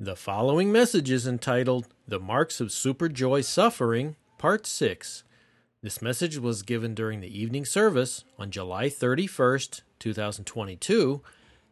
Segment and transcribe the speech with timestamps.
[0.00, 5.24] The following message is entitled The Marks of Super Joy Suffering, Part 6.
[5.82, 11.20] This message was given during the evening service on July 31st, 2022,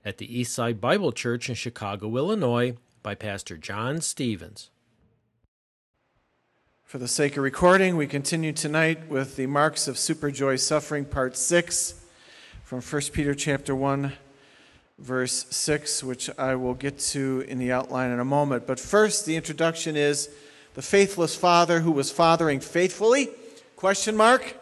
[0.04, 4.70] at the Eastside Bible Church in Chicago, Illinois, by Pastor Jon Stephens.
[6.82, 11.04] For the sake of recording, we continue tonight with the marks of super joy suffering,
[11.04, 11.94] part 6,
[12.64, 14.14] from 1 Peter chapter 1,
[14.98, 18.66] verse 6, which I will get to in the outline in a moment.
[18.66, 20.28] But first, the introduction is
[20.74, 23.30] the faithless father who was fathering faithfully?
[23.76, 24.56] Question mark.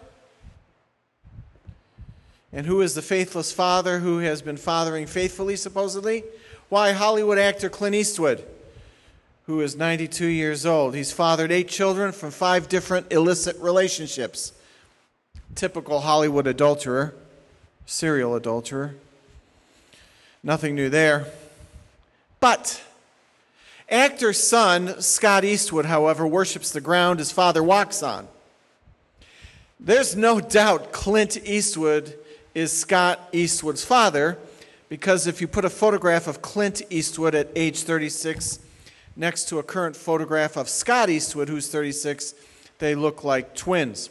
[2.52, 6.23] And who is the faithless father who has been fathering faithfully, supposedly?
[6.69, 8.45] Why, Hollywood actor Clint Eastwood,
[9.47, 10.95] who is 92 years old.
[10.95, 14.53] He's fathered eight children from five different illicit relationships.
[15.55, 17.14] Typical Hollywood adulterer,
[17.87, 18.95] serial adulterer.
[20.47, 21.25] Nothing new there.
[22.39, 22.83] But
[23.89, 28.28] actor's son, Scott Eastwood, however, worships the ground his father walks on.
[29.81, 32.15] There's no doubt Clint Eastwood
[32.55, 34.37] is Scott Eastwood's father
[34.91, 38.59] because if you put a photograph of Clint Eastwood at age 36
[39.17, 42.34] next to a current photograph of Scott Eastwood, who's 36,
[42.81, 44.11] they look like twins.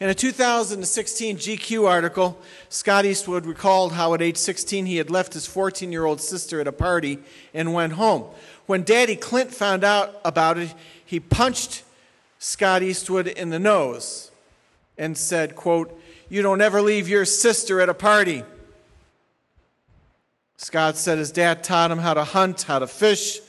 [0.00, 5.34] In a 2016 GQ article, Scott Eastwood recalled how at age 16 he had left
[5.34, 7.18] his 14 year old sister at a party
[7.52, 8.24] and went home.
[8.64, 11.82] When Daddy Clint found out about it, he punched
[12.38, 14.30] Scott Eastwood in the nose
[14.96, 18.42] and said, quote, You don't ever leave your sister at a party.
[20.56, 23.40] Scott said his dad taught him how to hunt, how to fish,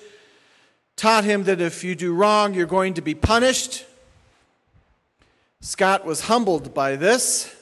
[0.98, 3.86] taught him that if you do wrong, you're going to be punished.
[5.62, 7.56] Scott was humbled by this.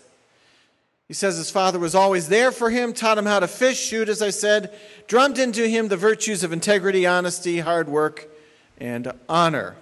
[1.09, 4.08] He says his father was always there for him, taught him how to fish, shoot,
[4.08, 4.73] as I said,
[5.08, 8.30] drummed into him the virtues of integrity, honesty, hard work,
[8.80, 9.75] and honor.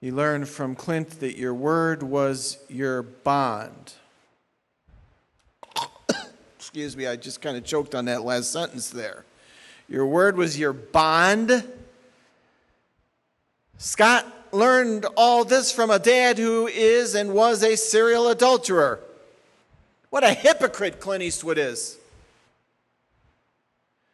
[0.00, 3.92] He learned from Clint that your word was your bond.
[6.56, 9.24] Excuse me, I just kind of choked on that last sentence there.
[9.88, 11.62] Your word was your bond.
[13.78, 19.00] Scott learned all this from a dad who is and was a serial adulterer.
[20.10, 21.98] What a hypocrite Clint Eastwood is.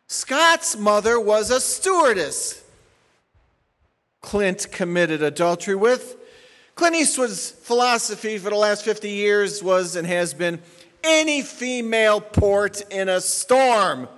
[0.09, 2.63] Scott's mother was a stewardess.
[4.21, 6.17] Clint committed adultery with.
[6.75, 10.61] Clint Eastwood's philosophy for the last 50 years was and has been
[11.05, 14.09] any female port in a storm.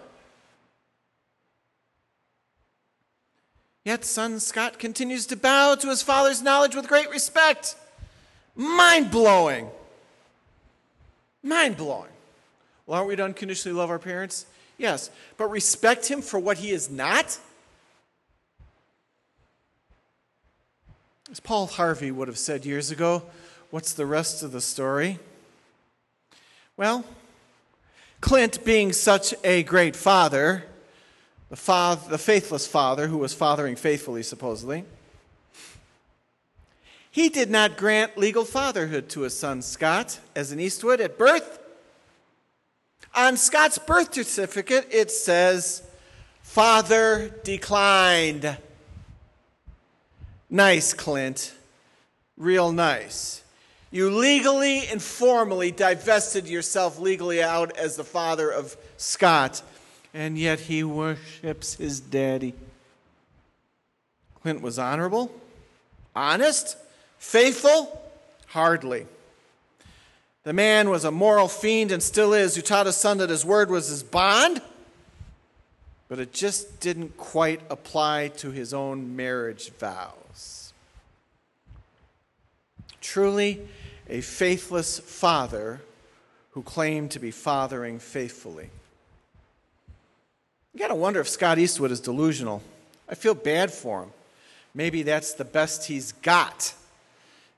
[3.84, 7.76] Yet son Scott continues to bow to his father's knowledge with great respect.
[8.56, 9.68] Mind blowing.
[11.42, 12.10] Mind blowing.
[12.86, 14.46] Well, aren't we to unconditionally love our parents?
[14.78, 15.10] Yes.
[15.36, 17.38] But respect him for what he is not?
[21.30, 23.22] As Paul Harvey would have said years ago,
[23.70, 25.18] what's the rest of the story?
[26.76, 27.04] Well,
[28.20, 30.64] Clint, being such a great father,
[31.50, 34.84] the, father, the faithless father who was fathering faithfully, supposedly,
[37.10, 41.60] he did not grant legal fatherhood to his son Scott as an Eastwood at birth.
[43.14, 45.84] On Scott's birth certificate, it says,
[46.42, 48.58] Father declined.
[50.50, 51.54] Nice, Clint.
[52.36, 53.42] Real nice.
[53.92, 59.62] You legally and formally divested yourself legally out as the father of Scott,
[60.14, 62.54] and yet he worships his daddy.
[64.40, 65.32] Clint was honorable,
[66.14, 66.76] honest,
[67.18, 68.00] faithful?
[68.46, 69.06] Hardly.
[70.44, 73.44] The man was a moral fiend and still is, who taught his son that his
[73.44, 74.62] word was his bond,
[76.08, 80.72] but it just didn't quite apply to his own marriage vows.
[83.00, 83.66] Truly,
[84.08, 85.80] a faithless father
[86.52, 88.70] who claimed to be fathering faithfully.
[90.76, 92.60] Got to wonder if Scott Eastwood is delusional.
[93.08, 94.10] I feel bad for him.
[94.74, 96.74] Maybe that's the best he's got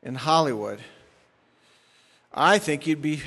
[0.02, 0.80] in Hollywood.
[2.34, 3.22] I think you'd be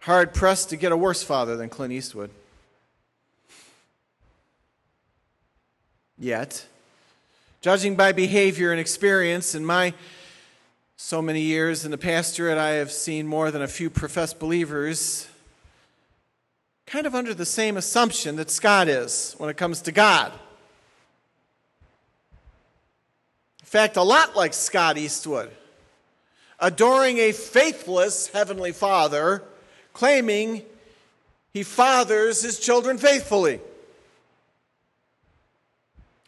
[0.00, 2.30] hard pressed to get a worse father than Clint Eastwood.
[6.18, 6.66] Yet,
[7.60, 9.94] judging by behavior and experience in my
[10.96, 15.28] so many years in the pastorate, I have seen more than a few professed believers
[16.94, 20.30] kind of under the same assumption that Scott is when it comes to God.
[23.58, 25.50] In fact, a lot like Scott Eastwood,
[26.60, 29.42] adoring a faithless Heavenly Father,
[29.92, 30.62] claiming
[31.52, 33.58] he fathers his children faithfully.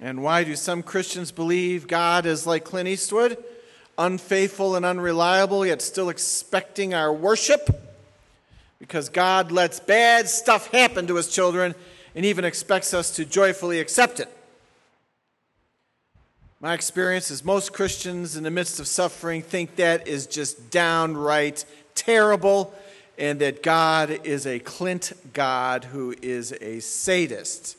[0.00, 3.38] And why do some Christians believe God is like Clint Eastwood,
[3.96, 7.85] unfaithful and unreliable, yet still expecting our worship?
[8.78, 11.74] Because God lets bad stuff happen to his children
[12.14, 14.28] and even expects us to joyfully accept it.
[16.60, 21.64] My experience is most Christians in the midst of suffering think that is just downright
[21.94, 22.74] terrible
[23.18, 27.76] and that God is a Clint God who is a sadist,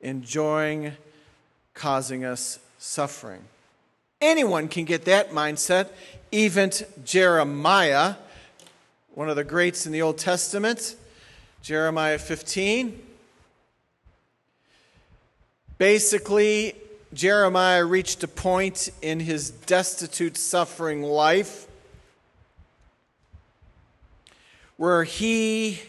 [0.00, 0.92] enjoying
[1.74, 3.42] causing us suffering.
[4.20, 5.88] Anyone can get that mindset.
[6.32, 6.72] Even
[7.04, 8.14] Jeremiah,
[9.16, 10.94] one of the greats in the Old Testament,
[11.62, 13.02] Jeremiah 15.
[15.78, 16.74] Basically,
[17.14, 21.66] Jeremiah reached a point in his destitute, suffering life
[24.76, 25.80] where he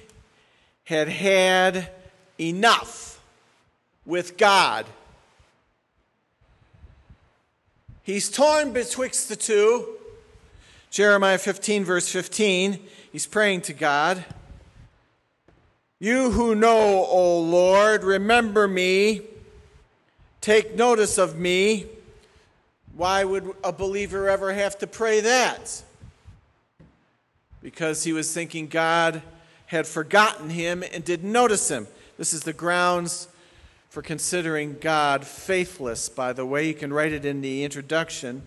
[0.86, 1.90] had had
[2.40, 3.22] enough
[4.06, 4.86] with God.
[8.04, 9.97] He's torn betwixt the two.
[10.98, 12.80] Jeremiah 15, verse 15,
[13.12, 14.26] he's praying to God.
[16.00, 19.22] You who know, O Lord, remember me
[20.42, 21.86] Take notice of me.
[22.96, 25.84] Why would a believer ever have to pray that?
[27.62, 29.22] Because he was thinking God
[29.68, 31.86] had forgotten him and didn't notice him.
[32.18, 33.28] This is the grounds
[33.90, 36.68] for considering God faithless, by the way.
[36.68, 38.42] You can write it in the introduction.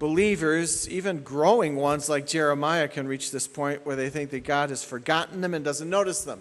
[0.00, 4.70] Believers, even growing ones like Jeremiah, can reach this point where they think that God
[4.70, 6.40] has forgotten them and doesn't notice them.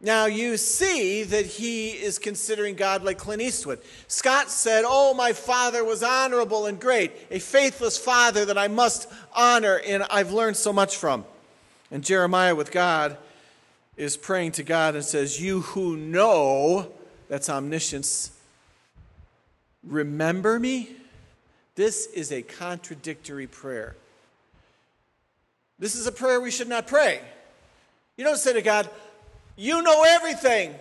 [0.00, 3.80] Now you see that he is considering God like Clint Eastwood.
[4.08, 9.06] Scott said, Oh, my father was honorable and great, a faithless father that I must
[9.36, 11.26] honor, and I've learned so much from.
[11.90, 13.18] And Jeremiah with God
[13.98, 16.90] is praying to God and says, You who know,
[17.28, 18.30] that's omniscience,
[19.86, 20.96] remember me?
[21.74, 23.96] This is a contradictory prayer.
[25.78, 27.20] This is a prayer we should not pray.
[28.16, 28.88] You don't say to God,
[29.56, 30.74] you know everything.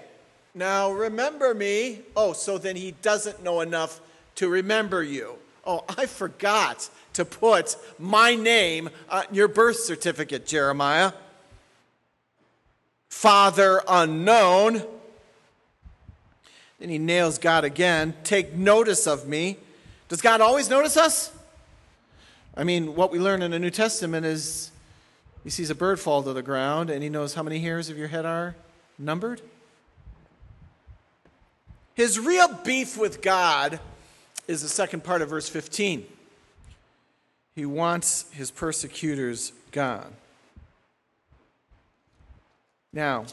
[0.54, 2.02] Now remember me.
[2.16, 4.00] Oh, so then he doesn't know enough
[4.36, 5.36] to remember you.
[5.66, 11.14] Oh, I forgot to put my name on your birth certificate, Jeremiah.
[13.10, 14.84] Father unknown.
[16.80, 18.14] Then he nails God again.
[18.24, 19.58] Take notice of me.
[20.10, 21.32] Does God always notice us?
[22.56, 24.72] I mean, what we learn in the New Testament is
[25.44, 27.98] he sees a bird fall to the ground and he knows how many hairs of
[27.98, 28.56] your head are
[28.98, 29.42] numbered.
[31.96, 33.80] His real beef with God
[34.48, 36.06] is the second part of verse 15.
[37.56, 40.14] He wants his persecutors gone.
[42.92, 43.26] Now,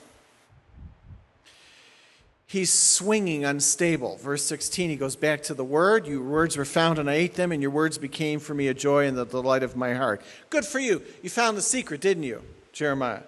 [2.51, 4.17] he's swinging unstable.
[4.17, 6.09] Verse 16, he goes back to the word.
[6.09, 8.75] Your words were found, and I ate them, and your words became for me a
[8.75, 10.21] joy and the delight of my heart.
[10.51, 11.01] Good for you.
[11.23, 12.43] You found the secret, didn't you,
[12.73, 13.23] Jeremiah?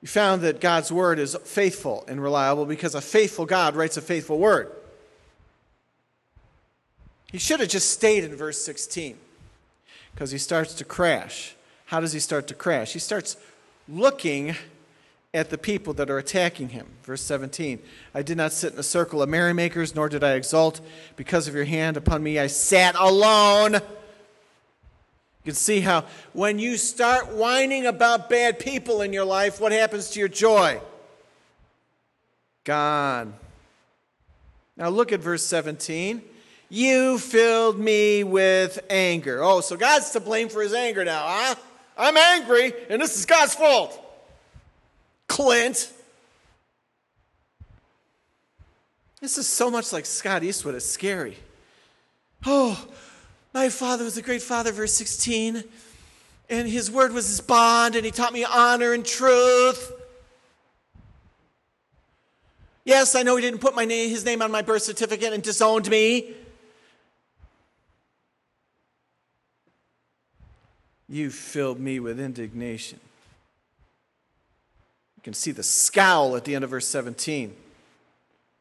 [0.00, 4.02] You found that God's word is faithful and reliable because a faithful God writes a
[4.02, 4.72] faithful word.
[7.30, 9.18] He should have just stayed in verse 16
[10.14, 11.54] because he starts to crash.
[11.84, 12.94] How does he start to crash?
[12.94, 13.36] He starts
[13.86, 14.56] looking
[15.36, 16.86] at the people that are attacking him.
[17.04, 17.78] Verse 17
[18.14, 20.80] I did not sit in a circle of merrymakers, nor did I exult
[21.14, 22.38] because of your hand upon me.
[22.38, 23.80] I sat alone
[25.46, 29.70] you can see how when you start whining about bad people in your life, what
[29.70, 30.80] happens to your joy?
[32.64, 33.32] Gone.
[34.76, 36.20] Now look at verse 17.
[36.68, 39.40] You filled me with anger.
[39.40, 41.54] Oh, so God's to blame for his anger now, huh?
[41.96, 44.05] I'm angry, and this is God's fault.
[45.28, 45.92] Clint.
[49.20, 50.74] This is so much like Scott Eastwood.
[50.74, 51.36] It's scary.
[52.44, 52.86] Oh,
[53.54, 55.64] my father was a great father, verse 16,
[56.50, 59.92] and his word was his bond, and he taught me honor and truth.
[62.84, 65.42] Yes, I know he didn't put my name, his name on my birth certificate and
[65.42, 66.34] disowned me.
[71.08, 73.00] You filled me with indignation.
[75.26, 77.52] Can see the scowl at the end of verse 17.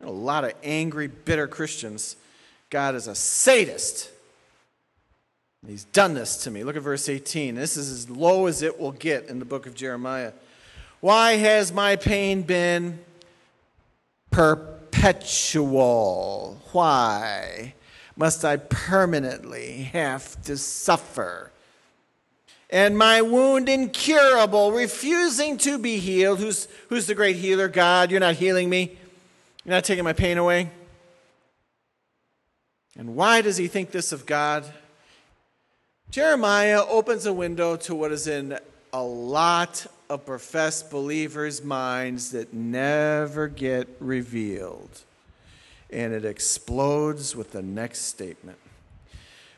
[0.01, 2.15] A lot of angry, bitter Christians.
[2.71, 4.09] God is a sadist.
[5.67, 6.63] He's done this to me.
[6.63, 7.53] Look at verse 18.
[7.53, 10.31] This is as low as it will get in the book of Jeremiah.
[11.01, 12.97] Why has my pain been
[14.31, 14.99] perpetual?
[16.71, 17.75] Why
[18.15, 21.51] must I permanently have to suffer?
[22.69, 26.39] And my wound incurable, refusing to be healed.
[26.39, 27.67] Who's, who's the great healer?
[27.67, 28.97] God, you're not healing me.
[29.63, 30.71] You're not taking my pain away?
[32.97, 34.65] And why does he think this of God?
[36.09, 38.57] Jeremiah opens a window to what is in
[38.93, 45.01] a lot of professed believers' minds that never get revealed.
[45.89, 48.57] And it explodes with the next statement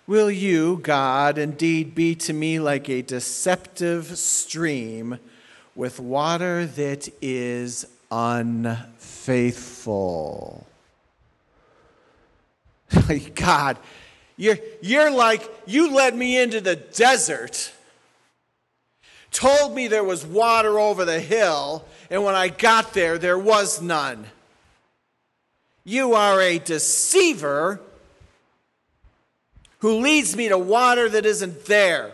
[0.08, 5.20] Will you, God, indeed be to me like a deceptive stream
[5.76, 10.66] with water that is unfaithful?
[13.36, 13.78] God,
[14.38, 17.74] you're, you're like, you led me into the desert,
[19.32, 23.82] told me there was water over the hill, and when I got there, there was
[23.82, 24.24] none.
[25.84, 27.82] You are a deceiver
[29.79, 32.12] who leads me to water that isn't there.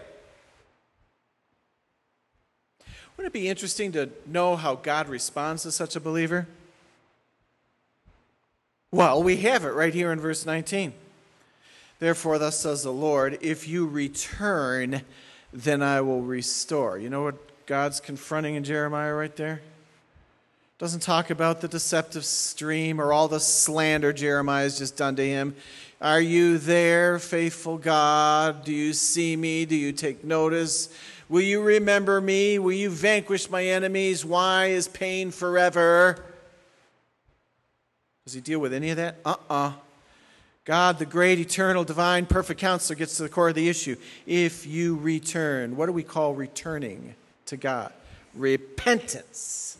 [3.15, 6.47] Wouldn't it be interesting to know how God responds to such a believer?
[8.91, 10.93] Well, we have it right here in verse 19.
[11.99, 15.03] Therefore, thus says the Lord, if you return,
[15.53, 16.97] then I will restore.
[16.97, 19.61] You know what God's confronting in Jeremiah right there?
[20.79, 25.25] Doesn't talk about the deceptive stream or all the slander Jeremiah has just done to
[25.25, 25.55] him.
[26.03, 28.65] Are you there, faithful God?
[28.65, 29.63] Do you see me?
[29.63, 30.93] Do you take notice?
[31.29, 32.59] Will you remember me?
[32.59, 34.25] Will you vanquish my enemies?
[34.25, 36.21] Why is pain forever?
[38.25, 39.15] Does he deal with any of that?
[39.23, 39.67] Uh uh-uh.
[39.67, 39.73] uh
[40.65, 43.95] God, the great, eternal, divine, perfect counselor, gets to the core of the issue.
[44.25, 47.93] If you return, what do we call returning to God?
[48.33, 49.77] Repentance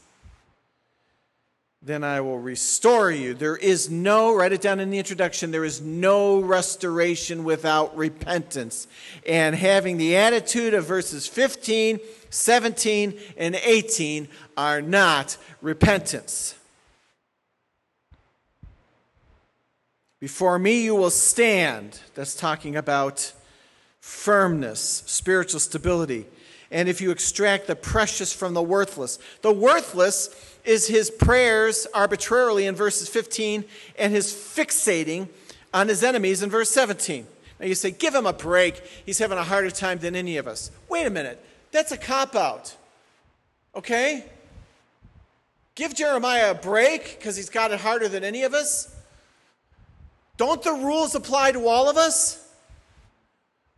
[1.86, 3.34] then I will restore you.
[3.34, 8.88] There is no, write it down in the introduction, there is no restoration without repentance.
[9.28, 12.00] And having the attitude of verses 15,
[12.30, 16.56] 17, and 18 are not repentance.
[20.22, 22.00] Before me you will stand.
[22.16, 23.34] That's talking about
[24.00, 26.28] firmness, spiritual stability.
[26.72, 32.66] And if you extract the precious from the worthless, the worthless is his prayers arbitrarily
[32.66, 33.66] in verses 15
[33.98, 35.28] and his fixating
[35.74, 37.28] on his enemies in verse 17.
[37.60, 38.82] Now you say, give him a break.
[39.06, 40.72] He's having a harder time than any of us.
[40.90, 41.44] Wait a minute.
[41.72, 42.76] That's a cop out.
[43.76, 44.26] Okay?
[45.76, 48.96] Give Jeremiah a break because he's got it harder than any of us.
[50.38, 52.43] Don't the rules apply to all of us?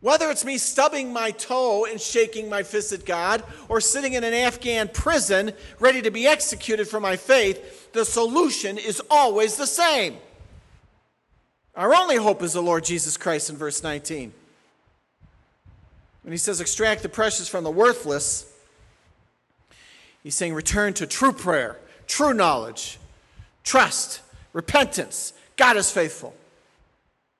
[0.00, 4.24] Whether it's me stubbing my toe and shaking my fist at God, or sitting in
[4.24, 9.66] an Afghan prison ready to be executed for my faith, the solution is always the
[9.66, 10.16] same.
[11.74, 14.32] Our only hope is the Lord Jesus Christ in verse 19.
[16.22, 18.52] When he says, extract the precious from the worthless,
[20.22, 22.98] he's saying, return to true prayer, true knowledge,
[23.62, 24.20] trust,
[24.52, 25.32] repentance.
[25.56, 26.34] God is faithful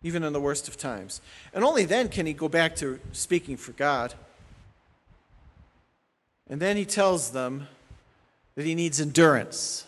[0.07, 1.21] even in the worst of times.
[1.53, 4.15] And only then can he go back to speaking for God.
[6.49, 7.67] And then he tells them
[8.55, 9.85] that he needs endurance.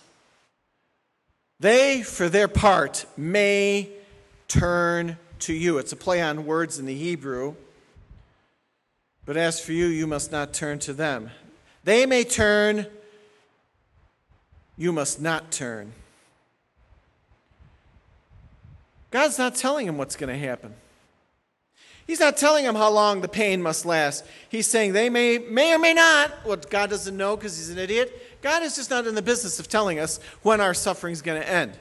[1.61, 3.91] They, for their part, may
[4.49, 5.79] turn to you.
[5.79, 7.55] It's a play on words in the Hebrew.
[9.25, 11.31] But as for you, you must not turn to them.
[11.85, 12.87] They may turn,
[14.77, 15.93] you must not turn.
[19.11, 20.75] God's not telling him what's going to happen.
[22.07, 24.25] He's not telling him how long the pain must last.
[24.49, 26.33] He's saying they may, may or may not.
[26.47, 28.41] Well, God doesn't know because he's an idiot.
[28.41, 31.41] God is just not in the business of telling us when our suffering is going
[31.41, 31.73] to end.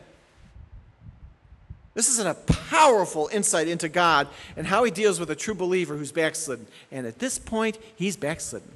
[1.94, 5.96] This is a powerful insight into God and how he deals with a true believer
[5.96, 6.68] who's backslidden.
[6.92, 8.72] And at this point, he's backslidden.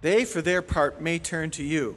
[0.00, 1.96] They, for their part, may turn to you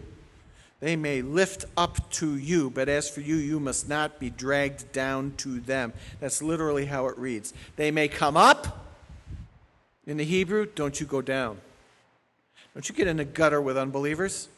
[0.80, 4.92] they may lift up to you, but as for you, you must not be dragged
[4.92, 5.94] down to them.
[6.20, 7.54] That's literally how it reads.
[7.76, 8.82] They may come up.
[10.06, 11.58] In the Hebrew, don't you go down.
[12.74, 14.50] Don't you get in a gutter with unbelievers.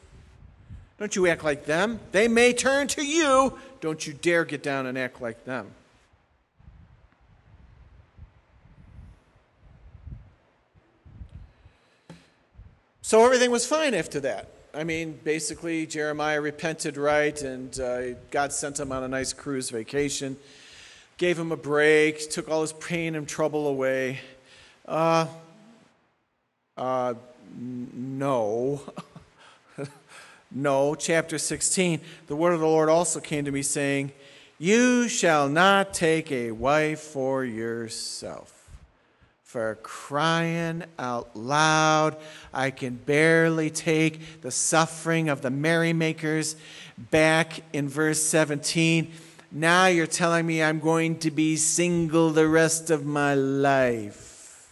[0.97, 1.99] Don't you act like them.
[2.11, 3.57] They may turn to you.
[3.79, 5.71] Don't you dare get down and act like them.
[13.03, 14.49] So everything was fine after that.
[14.77, 19.71] I mean, basically, Jeremiah repented right, and uh, God sent him on a nice cruise
[19.71, 20.37] vacation,
[21.17, 24.19] gave him a break, took all his pain and trouble away.
[24.87, 25.25] Uh,
[26.77, 27.15] uh,
[27.59, 28.83] no.
[30.51, 30.93] no.
[30.93, 34.11] Chapter 16 The word of the Lord also came to me, saying,
[34.59, 38.56] You shall not take a wife for yourself
[39.57, 42.15] for crying out loud.
[42.53, 46.55] I can barely take the suffering of the merrymakers
[47.09, 49.11] back in verse 17.
[49.51, 54.69] Now you're telling me I'm going to be single the rest of my life.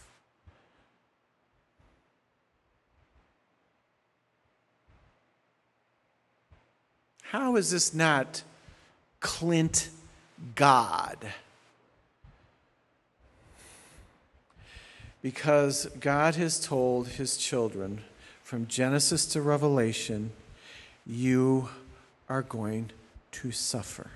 [7.22, 8.44] How is this not
[9.18, 9.88] Clint
[10.54, 11.26] God?
[15.26, 18.02] Because God has told his children
[18.44, 20.30] from Genesis to Revelation,
[21.04, 21.68] you
[22.28, 22.92] are going
[23.32, 24.08] to suffer.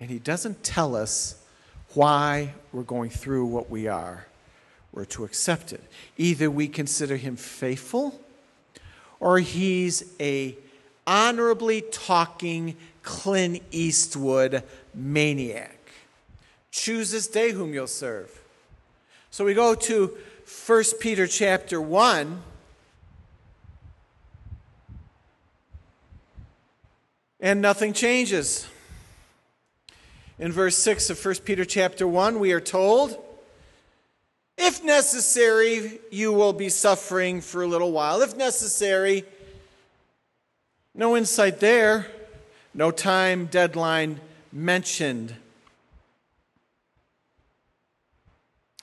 [0.00, 1.44] And he doesn't tell us
[1.92, 4.28] why we're going through what we are.
[4.92, 5.84] We're to accept it.
[6.16, 8.18] Either we consider him faithful
[9.20, 10.56] or he's a
[11.06, 14.62] honorably talking Clint Eastwood
[14.94, 15.78] maniac.
[16.70, 18.40] Choose this day whom you'll serve.
[19.34, 20.16] So we go to
[20.64, 22.40] 1 Peter chapter 1
[27.40, 28.68] and nothing changes.
[30.38, 33.20] In verse 6 of 1 Peter chapter 1, we are told,
[34.56, 38.22] if necessary, you will be suffering for a little while.
[38.22, 39.24] If necessary,
[40.94, 42.06] no insight there,
[42.72, 44.20] no time deadline
[44.52, 45.34] mentioned.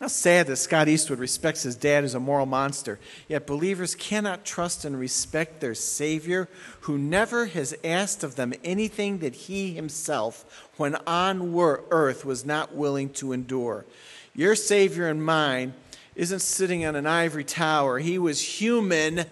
[0.02, 3.00] How sad that Scott Eastwood respects his dad as a moral monster.
[3.28, 6.50] Yet believers cannot trust and respect their Savior,
[6.82, 12.74] who never has asked of them anything that he himself, when on earth, was not
[12.74, 13.86] willing to endure.
[14.34, 15.76] Your Savior and mine
[16.16, 18.00] isn't sitting on an ivory tower.
[18.00, 19.26] He was human,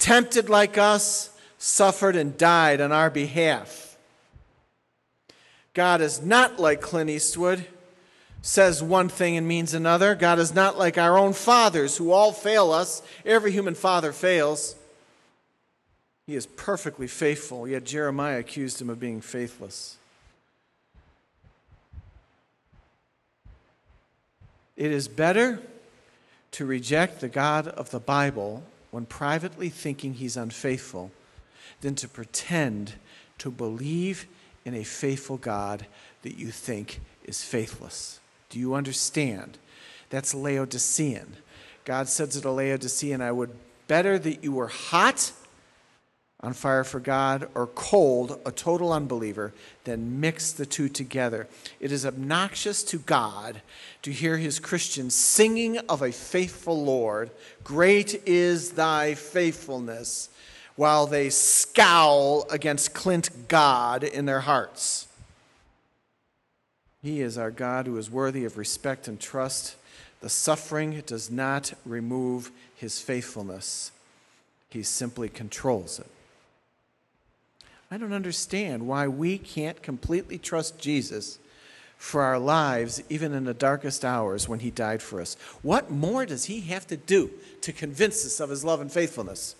[0.00, 3.96] tempted like us, suffered and died on our behalf.
[5.74, 7.64] God is not like Clint Eastwood
[8.42, 10.14] says one thing and means another.
[10.14, 13.02] God is not like our own fathers who all fail us.
[13.24, 14.76] Every human father fails.
[16.26, 19.96] He is perfectly faithful, yet Jeremiah accused him of being faithless.
[24.76, 25.60] It is better
[26.52, 31.10] to reject the God of the Bible when privately thinking he's unfaithful
[31.80, 32.94] than to pretend
[33.38, 34.26] to believe
[34.64, 35.86] in a faithful God
[36.22, 38.20] that you think is faithless.
[38.50, 39.58] Do you understand?
[40.10, 41.36] That's Laodicean.
[41.84, 43.50] God said to the Laodicean, I would
[43.88, 45.32] better that you were hot,
[46.40, 49.52] on fire for God, or cold, a total unbeliever,
[49.84, 51.48] than mix the two together.
[51.80, 53.60] It is obnoxious to God
[54.02, 57.30] to hear his Christians singing of a faithful Lord,
[57.64, 60.28] Great is thy faithfulness,
[60.76, 65.07] while they scowl against Clint God in their hearts.
[67.02, 69.76] He is our God who is worthy of respect and trust.
[70.20, 73.92] The suffering does not remove his faithfulness,
[74.70, 76.06] he simply controls it.
[77.90, 81.38] I don't understand why we can't completely trust Jesus
[81.96, 85.36] for our lives, even in the darkest hours when he died for us.
[85.62, 87.30] What more does he have to do
[87.62, 89.56] to convince us of his love and faithfulness?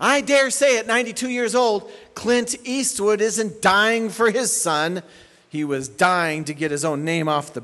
[0.00, 5.02] I dare say at 92 years old, Clint Eastwood isn't dying for his son,
[5.54, 7.62] he was dying to get his own name off the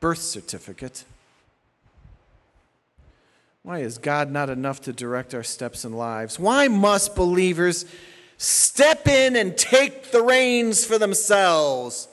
[0.00, 1.04] birth certificate.
[3.62, 6.38] Why is God not enough to direct our steps and lives?
[6.38, 7.86] Why must believers
[8.36, 12.06] step in and take the reins for themselves?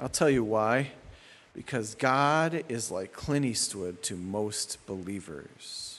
[0.00, 0.92] I'll tell you why.
[1.52, 5.98] Because God is like Clint Eastwood to most believers.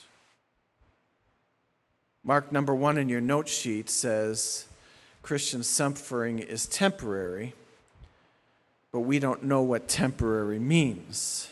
[2.24, 4.66] Mark number one in your note sheet says
[5.22, 7.54] Christian suffering is temporary
[8.92, 11.48] but we don't know what temporary means.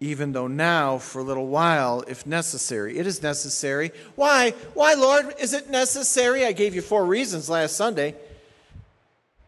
[0.00, 3.90] Even though now, for a little while, if necessary, it is necessary.
[4.14, 4.50] Why?
[4.74, 5.34] Why, Lord?
[5.40, 6.44] Is it necessary?
[6.44, 8.14] I gave you four reasons last Sunday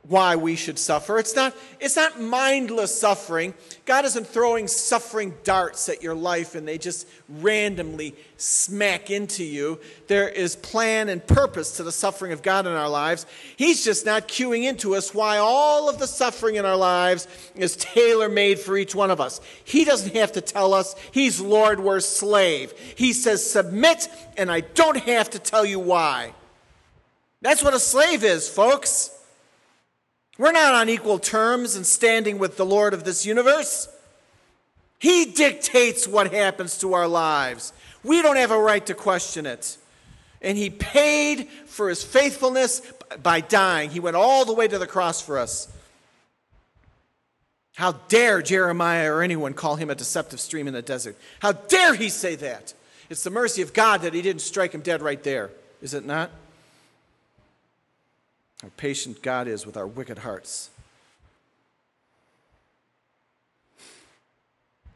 [0.09, 1.19] why we should suffer.
[1.19, 3.53] It's not, it's not mindless suffering.
[3.85, 9.79] God isn't throwing suffering darts at your life and they just randomly smack into you.
[10.07, 13.27] There is plan and purpose to the suffering of God in our lives.
[13.57, 17.77] He's just not cueing into us why all of the suffering in our lives is
[17.77, 19.41] tailor made for each one of us.
[19.65, 20.95] He doesn't have to tell us.
[21.13, 22.73] He's Lord, we're slave.
[22.97, 24.09] He says, submit,
[24.39, 26.33] and I don't have to tell you why.
[27.43, 29.19] That's what a slave is, folks.
[30.41, 33.95] We're not on equal terms and standing with the Lord of this universe.
[34.99, 37.75] He dictates what happens to our lives.
[38.03, 39.77] We don't have a right to question it.
[40.41, 42.81] And He paid for His faithfulness
[43.23, 43.91] by dying.
[43.91, 45.71] He went all the way to the cross for us.
[47.75, 51.19] How dare Jeremiah or anyone call him a deceptive stream in the desert?
[51.41, 52.73] How dare he say that?
[53.11, 55.51] It's the mercy of God that he didn't strike him dead right there,
[55.83, 56.31] is it not?
[58.63, 60.71] How patient God is with our wicked hearts.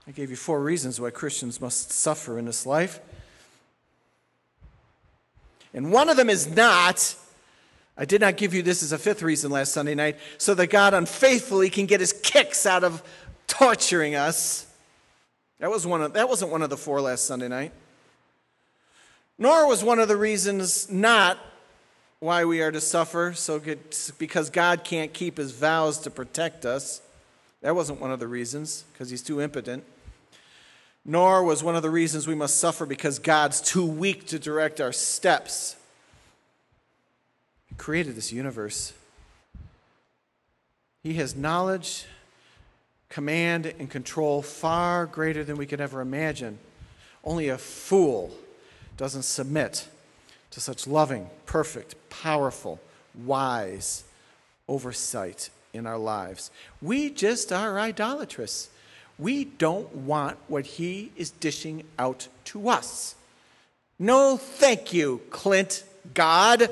[0.06, 3.00] I gave you four reasons why Christians must suffer in this life.
[5.72, 7.16] And one of them is not,
[7.96, 10.66] I did not give you this as a fifth reason last Sunday night, so that
[10.68, 13.02] God unfaithfully can get his kicks out of
[13.46, 14.66] torturing us.
[15.58, 17.72] That, was one of, that wasn't one of the four last Sunday night.
[19.38, 21.38] Nor was one of the reasons not
[22.20, 23.80] why we are to suffer, so good,
[24.18, 27.02] because God can't keep his vows to protect us.
[27.60, 29.84] That wasn't one of the reasons, because he's too impotent
[31.04, 34.80] nor was one of the reasons we must suffer because God's too weak to direct
[34.80, 35.76] our steps.
[37.68, 38.94] He created this universe.
[41.02, 42.06] He has knowledge,
[43.10, 46.58] command, and control far greater than we could ever imagine.
[47.22, 48.30] Only a fool
[48.96, 49.88] doesn't submit
[50.54, 52.80] to such loving, perfect, powerful,
[53.24, 54.04] wise
[54.68, 56.52] oversight in our lives.
[56.80, 58.70] We just are idolatrous.
[59.18, 63.16] We don't want what he is dishing out to us.
[63.98, 65.82] No, thank you, Clint
[66.14, 66.70] God.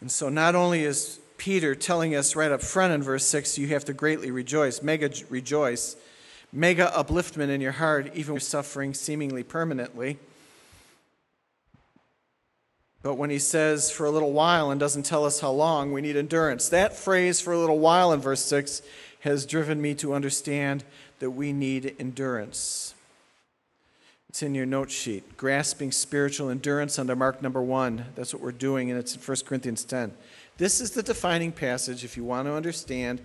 [0.00, 3.66] And so, not only is Peter telling us right up front in verse 6, you
[3.68, 5.96] have to greatly rejoice, mega rejoice,
[6.52, 10.18] mega upliftment in your heart, even when suffering seemingly permanently.
[13.02, 16.02] But when he says for a little while and doesn't tell us how long, we
[16.02, 16.68] need endurance.
[16.68, 18.82] That phrase for a little while in verse 6
[19.20, 20.84] has driven me to understand
[21.18, 22.94] that we need endurance.
[24.28, 25.36] It's in your note sheet.
[25.36, 28.06] Grasping spiritual endurance under mark number one.
[28.14, 30.12] That's what we're doing, and it's in 1 Corinthians 10.
[30.56, 33.20] This is the defining passage if you want to understand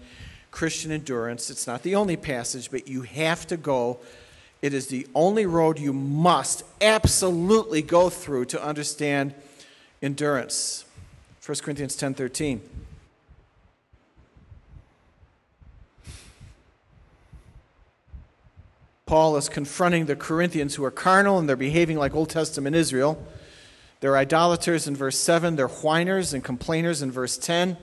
[0.56, 1.50] Christian endurance.
[1.50, 4.00] It's not the only passage, but you have to go.
[4.62, 9.34] It is the only road you must absolutely go through to understand
[10.02, 10.86] endurance.
[11.46, 12.62] 1 Corinthians 10:13.
[19.06, 23.22] Paul is confronting the Corinthians who are carnal and they're behaving like Old Testament Israel.
[24.00, 27.76] They're idolaters in verse 7, they're whiners and complainers in verse 10.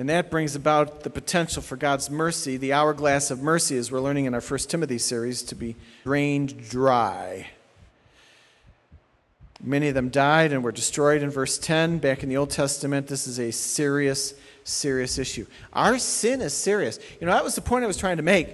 [0.00, 4.00] And that brings about the potential for God's mercy, the hourglass of mercy, as we're
[4.00, 7.50] learning in our First Timothy series, to be drained dry.
[9.62, 11.98] Many of them died and were destroyed in verse 10.
[11.98, 14.32] Back in the Old Testament, this is a serious,
[14.64, 15.44] serious issue.
[15.74, 16.98] Our sin is serious.
[17.20, 18.48] You know, that was the point I was trying to make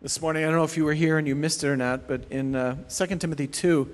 [0.00, 0.44] this morning.
[0.44, 2.56] I don't know if you were here and you missed it or not, but in
[2.56, 3.86] uh, 2 Timothy 2,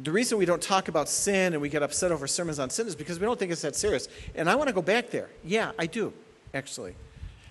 [0.00, 2.86] the reason we don't talk about sin and we get upset over sermons on sin
[2.86, 4.08] is because we don't think it's that serious.
[4.36, 5.28] And I want to go back there.
[5.44, 6.12] Yeah, I do,
[6.54, 6.94] actually.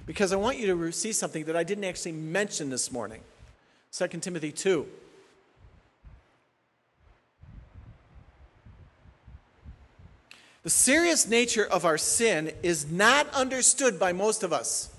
[0.05, 3.19] Because I want you to see something that I didn't actually mention this morning.
[3.91, 4.87] 2 Timothy 2.
[10.63, 14.89] The serious nature of our sin is not understood by most of us.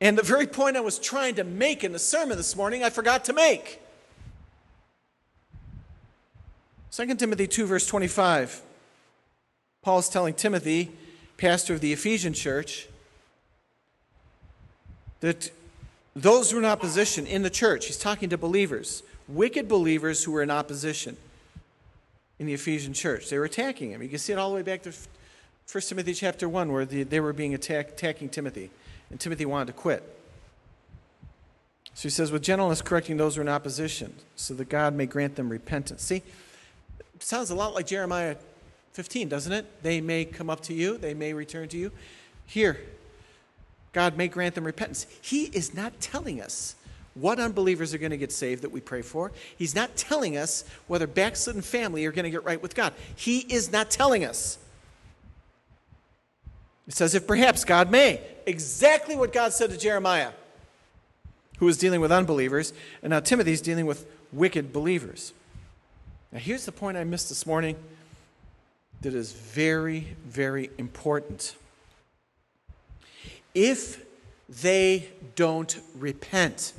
[0.00, 2.90] And the very point I was trying to make in the sermon this morning, I
[2.90, 3.80] forgot to make.
[6.94, 8.62] 2 Timothy 2, verse 25.
[9.82, 10.92] Paul is telling Timothy,
[11.36, 12.86] pastor of the Ephesian church,
[15.18, 15.50] that
[16.14, 20.30] those who are in opposition in the church, he's talking to believers, wicked believers who
[20.30, 21.16] were in opposition
[22.38, 23.28] in the Ephesian church.
[23.28, 24.00] They were attacking him.
[24.00, 24.92] You can see it all the way back to
[25.72, 28.70] 1 Timothy chapter 1, where the, they were being attack, attacking Timothy,
[29.10, 30.16] and Timothy wanted to quit.
[31.94, 35.06] So he says, with gentleness correcting those who are in opposition, so that God may
[35.06, 36.04] grant them repentance.
[36.04, 36.22] See,
[37.20, 38.36] sounds a lot like Jeremiah
[38.92, 39.82] 15, doesn't it?
[39.82, 41.90] They may come up to you, they may return to you.
[42.46, 42.80] Here,
[43.92, 45.06] God may grant them repentance.
[45.20, 46.74] He is not telling us
[47.14, 49.30] what unbelievers are going to get saved that we pray for.
[49.56, 52.92] He's not telling us whether backslidden family are going to get right with God.
[53.14, 54.58] He is not telling us.
[56.86, 58.20] It says, if perhaps God may.
[58.46, 60.32] Exactly what God said to Jeremiah,
[61.58, 62.72] who was dealing with unbelievers,
[63.02, 65.32] and now Timothy's dealing with wicked believers.
[66.34, 67.76] Now, here's the point I missed this morning
[69.02, 71.54] that is very, very important.
[73.54, 74.04] If
[74.48, 76.72] they don't repent,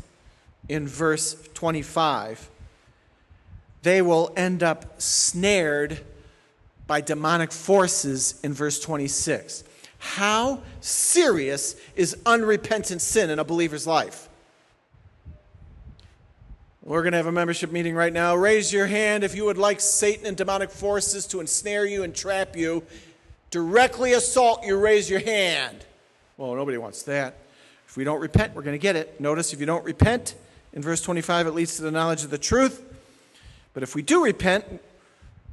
[0.68, 2.50] in verse 25,
[3.84, 6.00] they will end up snared
[6.88, 9.64] by demonic forces in verse 26.
[10.00, 14.28] How serious is unrepentant sin in a believer's life?
[16.88, 18.36] We're going to have a membership meeting right now.
[18.36, 22.14] Raise your hand if you would like Satan and demonic forces to ensnare you and
[22.14, 22.84] trap you,
[23.50, 24.78] directly assault you.
[24.78, 25.84] Raise your hand.
[26.38, 27.38] Well, nobody wants that.
[27.88, 29.20] If we don't repent, we're going to get it.
[29.20, 30.36] Notice if you don't repent,
[30.74, 32.84] in verse 25, it leads to the knowledge of the truth.
[33.74, 34.80] But if we do repent,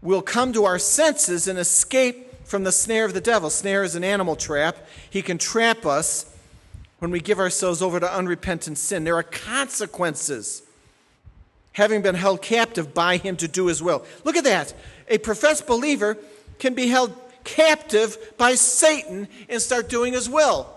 [0.03, 3.49] we'll come to our senses and escape from the snare of the devil.
[3.49, 4.77] Snare is an animal trap.
[5.09, 6.31] He can trap us
[6.99, 9.05] when we give ourselves over to unrepentant sin.
[9.05, 10.64] There are consequences
[11.72, 14.04] having been held captive by him to do his will.
[14.24, 14.74] Look at that.
[15.08, 16.16] A professed believer
[16.58, 20.68] can be held captive by Satan and start doing his will.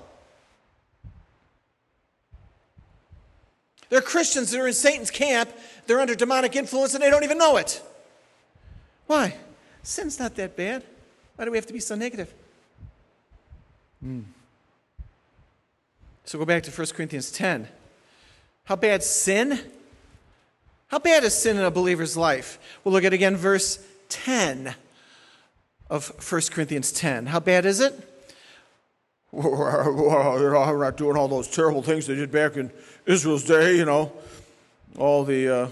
[3.90, 5.50] There are Christians that are in Satan's camp,
[5.86, 7.82] they're under demonic influence, and they don't even know it.
[9.06, 9.36] Why?
[9.84, 10.84] Sin's not that bad.
[11.36, 12.34] Why do we have to be so negative?
[14.02, 14.22] Hmm.
[16.24, 17.68] So go back to 1 Corinthians 10.
[18.64, 19.60] How bad sin?
[20.88, 22.60] How bad is sin in a believer's life?
[22.84, 24.76] We'll look at again verse 10
[25.90, 27.28] of 1 Corinthians 10.
[27.28, 27.94] How bad is it?
[29.32, 32.72] We're not doing all those terrible things they did back in
[33.06, 34.12] Israel's day, you know,
[34.98, 35.68] all the uh,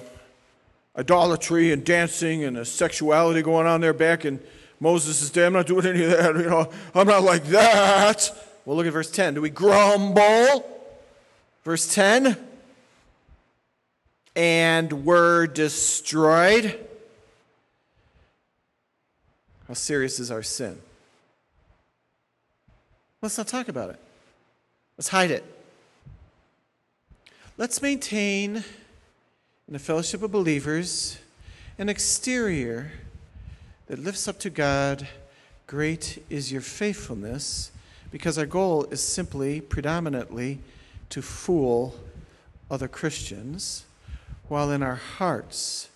[0.98, 4.40] idolatry and dancing and the sexuality going on there back in
[4.80, 5.46] Moses' day.
[5.46, 6.70] I'm not doing any of that, you know.
[6.94, 8.32] I'm not like that.
[8.66, 9.36] Well, look at verse 10.
[9.36, 10.70] Do we grumble?
[11.64, 12.36] Verse 10
[14.36, 16.80] and were destroyed.
[19.68, 20.80] How serious is our sin?
[23.22, 24.00] Let's not talk about it.
[24.98, 25.44] Let's hide it.
[27.58, 31.20] Let's maintain in the fellowship of believers
[31.78, 32.92] an exterior
[33.88, 35.08] that lifts up to God,
[35.68, 37.72] Great is your faithfulness,
[38.12, 40.60] because our goal is simply, predominantly,
[41.10, 41.96] to fool
[42.70, 43.86] other Christians
[44.48, 45.90] while in our hearts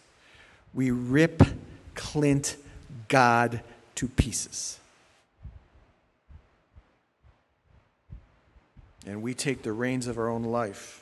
[0.74, 1.42] we rip
[1.96, 2.56] Clint
[3.08, 3.62] God
[3.96, 4.80] to pieces.
[9.06, 11.02] And we take the reins of our own life.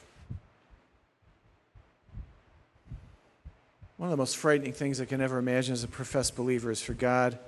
[3.97, 6.81] One of the most frightening things I can ever imagine as a professed believer is
[6.81, 7.39] for God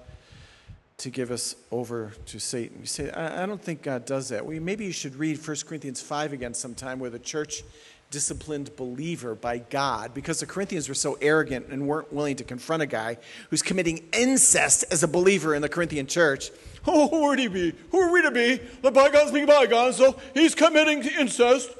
[0.97, 2.79] to give us over to Satan.
[2.79, 4.45] You say, I, don't think God does that.
[4.45, 7.63] Well, maybe you should read 1 Corinthians 5 again sometime where the church
[8.09, 12.81] disciplined believer by God because the Corinthians were so arrogant and weren't willing to confront
[12.81, 13.17] a guy
[13.49, 16.51] who's committing incest as a believer in the Corinthian church.
[16.85, 17.73] Oh, who would he be?
[17.91, 18.61] Who are we to be?
[18.81, 19.97] Let bygones be bygones.
[19.97, 21.71] So he's committing incest.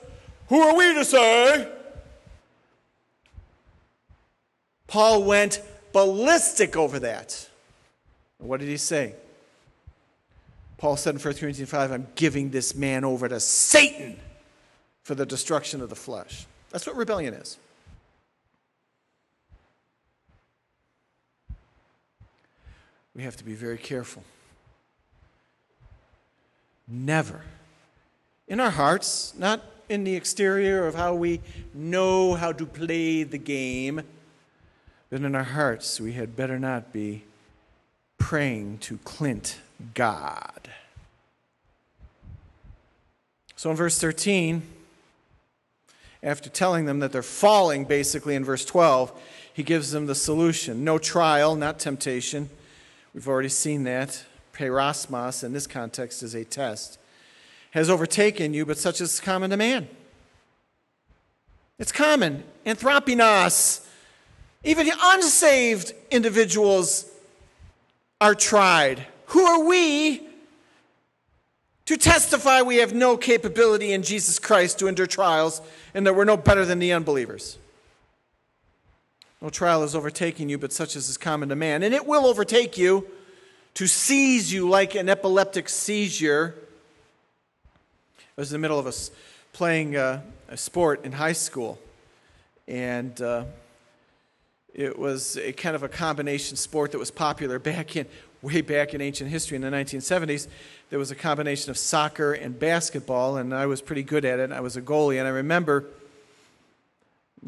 [0.49, 1.71] Who are we to say?
[4.87, 5.61] Paul went
[5.93, 7.49] ballistic over that.
[8.37, 9.15] What did he say?
[10.77, 14.17] Paul said in 1 Corinthians 5, I'm giving this man over to Satan
[15.08, 16.46] for the destruction of the flesh.
[16.70, 17.58] That's what rebellion is.
[23.15, 24.26] We have to be very careful.
[26.89, 27.39] Never,
[28.50, 31.39] in our hearts, not in the exterior of how we
[31.74, 34.02] know how to play the game,
[35.10, 37.24] but in our hearts, we had better not be
[38.17, 39.60] praying to Clint
[39.93, 40.70] God.
[43.56, 44.74] So in verse 13,
[46.23, 49.12] after telling them that they're falling, basically, in verse 12,
[49.53, 50.84] he gives them the solution.
[50.84, 52.49] No trial, not temptation.
[53.13, 54.23] We've already seen that.
[54.53, 56.99] Peirasmos, in this context, is a test.
[57.71, 59.88] Has overtaken you, but such is common to man.
[61.80, 62.43] It's common.
[62.65, 63.86] Anthropinos.
[64.63, 67.06] Even unsaved individuals
[68.19, 69.06] are tried.
[69.27, 70.26] Who are we
[71.88, 75.62] to testify we have no capability in Jesus Christ to endure trials
[75.93, 77.58] and that we're no better than the unbelievers.
[79.41, 81.84] No trial is overtaking you, but such as is common to man.
[81.84, 83.08] And it will overtake you
[83.76, 86.56] to seize you like an epileptic seizure.
[88.38, 88.93] I was in the middle of a,
[89.54, 90.19] playing a, uh,
[90.50, 91.78] a sport in high school,
[92.67, 93.43] and uh,
[94.73, 98.08] it was a kind of a combination sport that was popular back in
[98.47, 100.47] way back in ancient history in the 1970s
[100.89, 104.51] there was a combination of soccer and basketball, and I was pretty good at it.
[104.51, 105.86] I was a goalie, and I remember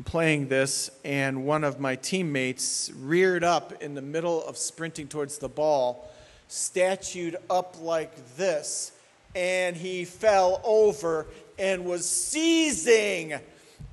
[0.03, 5.37] playing this, and one of my teammates reared up in the middle of sprinting towards
[5.37, 6.11] the ball,
[6.49, 8.91] statued up like this,
[9.35, 13.35] and he fell over and was seizing.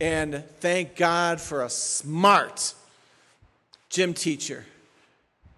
[0.00, 2.74] And thank God for a smart
[3.90, 4.66] gym teacher,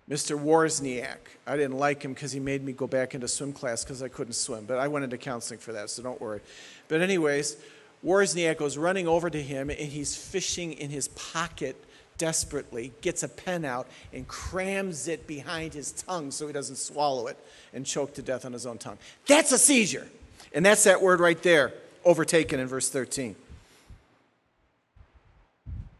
[0.09, 0.43] Mr.
[0.43, 4.03] Wozniak I didn't like him because he made me go back into swim class because
[4.03, 4.65] I couldn't swim.
[4.65, 6.41] But I went into counseling for that, so don't worry.
[6.89, 7.57] But, anyways,
[8.05, 11.77] Wozniak goes running over to him and he's fishing in his pocket
[12.17, 17.29] desperately, gets a pen out and crams it behind his tongue so he doesn't swallow
[17.29, 17.39] it
[17.73, 18.99] and choke to death on his own tongue.
[19.27, 20.07] That's a seizure.
[20.53, 21.73] And that's that word right there,
[22.05, 23.37] overtaken in verse 13.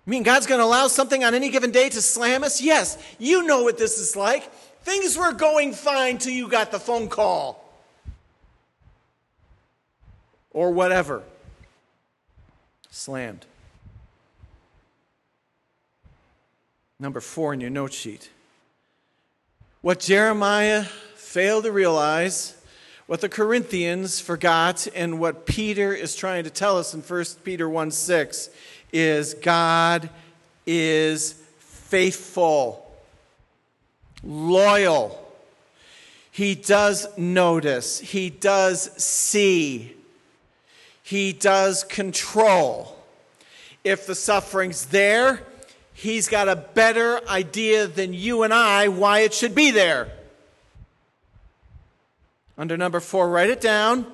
[0.09, 2.63] I mean, God's going to allow something on any given day to slam us?
[2.63, 2.97] Yes.
[3.19, 4.51] You know what this is like.
[4.83, 7.63] Things were going fine till you got the phone call.
[10.51, 11.23] Or whatever.
[12.91, 13.45] Slammed.
[16.99, 18.31] Number four in your note sheet.
[19.83, 20.85] What Jeremiah
[21.17, 22.57] failed to realize,
[23.07, 27.69] what the Corinthians forgot, and what Peter is trying to tell us in 1 Peter
[27.69, 28.49] 1 6
[28.93, 30.11] is God
[30.67, 32.91] is faithful,
[34.23, 35.25] loyal.
[36.31, 39.97] He does notice, He does see,
[41.03, 42.97] He does control.
[43.85, 45.43] If the suffering's there,
[45.95, 50.13] He's got a better idea than you and I why it should be there.
[52.57, 54.07] Under number four, write it down.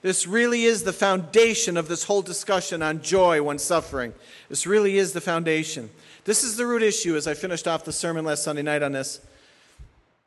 [0.00, 4.14] This really is the foundation of this whole discussion on joy when suffering.
[4.48, 5.90] This really is the foundation.
[6.24, 8.92] This is the root issue as I finished off the sermon last Sunday night on
[8.92, 9.20] this.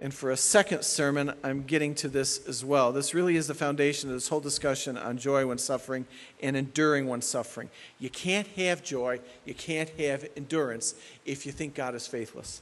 [0.02, 2.92] And for a second sermon, I'm getting to this as well.
[2.92, 6.08] This really is the foundation of this whole discussion on joy when suffering
[6.42, 7.70] and enduring when suffering.
[8.00, 12.62] You can't have joy, you can't have endurance if you think God is faithless.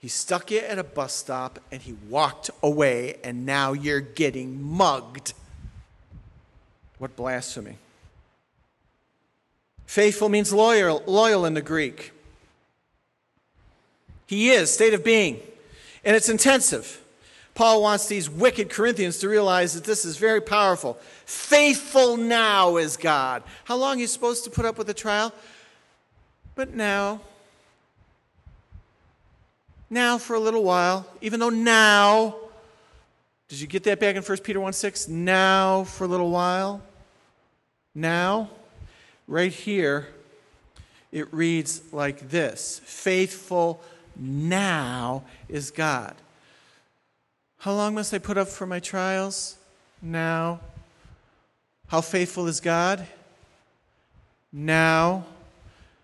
[0.00, 4.62] He stuck you at a bus stop and he walked away, and now you're getting
[4.62, 5.32] mugged.
[6.98, 7.76] What blasphemy.
[9.86, 12.12] Faithful means loyal, loyal in the Greek.
[14.26, 15.40] He is, state of being.
[16.04, 17.02] And it's intensive.
[17.54, 20.98] Paul wants these wicked Corinthians to realize that this is very powerful.
[21.24, 23.42] Faithful now is God.
[23.64, 25.32] How long are you supposed to put up with a trial?
[26.54, 27.20] But now,
[29.90, 32.36] now for a little while, even though now,
[33.48, 35.08] did you get that back in 1 Peter 1 6?
[35.08, 36.82] Now for a little while.
[37.98, 38.50] Now,
[39.26, 40.06] right here,
[41.10, 43.82] it reads like this Faithful
[44.16, 46.14] now is God.
[47.58, 49.56] How long must I put up for my trials?
[50.00, 50.60] Now.
[51.88, 53.04] How faithful is God?
[54.52, 55.24] Now.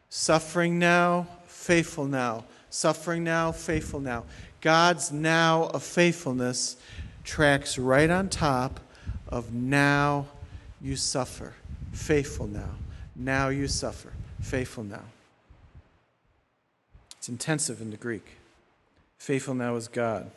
[0.08, 2.44] Suffering now, faithful now.
[2.70, 4.24] Suffering now, faithful now.
[4.60, 6.76] God's now of faithfulness
[7.22, 8.80] tracks right on top
[9.28, 10.26] of now
[10.80, 11.54] you suffer.
[11.94, 12.70] Faithful now.
[13.16, 14.12] Now you suffer.
[14.42, 15.04] Faithful now.
[17.16, 18.26] It's intensive in the Greek.
[19.16, 20.30] Faithful now is God.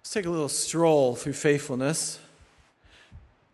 [0.00, 2.18] Let's take a little stroll through faithfulness.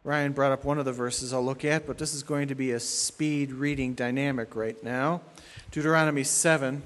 [0.05, 2.55] Ryan brought up one of the verses I'll look at, but this is going to
[2.55, 5.21] be a speed reading dynamic right now.
[5.73, 6.81] Deuteronomy 7.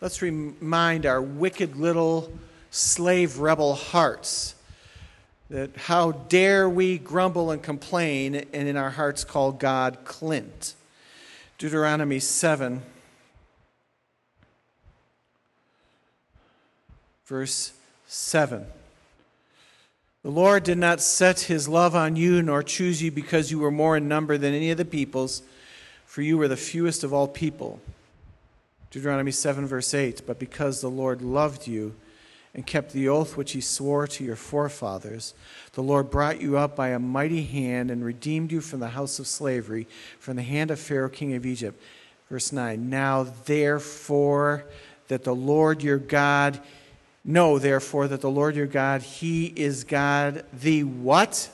[0.00, 2.32] Let's remind our wicked little
[2.70, 4.54] slave rebel hearts
[5.50, 10.74] that how dare we grumble and complain and in our hearts call God Clint.
[11.58, 12.82] Deuteronomy 7
[17.28, 17.74] Verse
[18.06, 18.64] 7.
[20.22, 23.70] The Lord did not set his love on you, nor choose you because you were
[23.70, 25.42] more in number than any of the peoples,
[26.06, 27.80] for you were the fewest of all people.
[28.90, 30.22] Deuteronomy 7, verse 8.
[30.26, 31.94] But because the Lord loved you
[32.54, 35.34] and kept the oath which he swore to your forefathers,
[35.72, 39.18] the Lord brought you up by a mighty hand and redeemed you from the house
[39.18, 39.86] of slavery,
[40.18, 41.80] from the hand of Pharaoh, king of Egypt.
[42.30, 42.90] Verse 9.
[42.90, 44.64] Now, therefore,
[45.08, 46.60] that the Lord your God
[47.28, 51.50] Know, therefore, that the Lord your God, He is God, the what?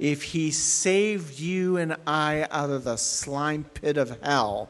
[0.00, 4.68] If He saved you and I out of the slime pit of hell,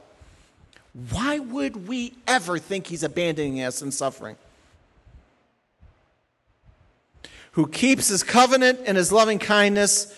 [1.10, 4.36] why would we ever think He's abandoning us in suffering?
[7.52, 10.16] Who keeps His covenant and His loving kindness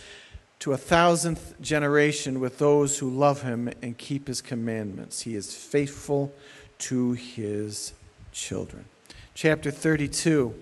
[0.61, 5.23] to a thousandth generation with those who love Him and keep His commandments.
[5.23, 6.33] He is faithful
[6.79, 7.95] to His
[8.33, 8.85] children
[9.37, 10.55] chapter 32.